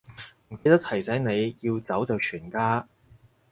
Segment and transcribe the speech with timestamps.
[0.49, 2.87] 唔記得提醒你，要走就全家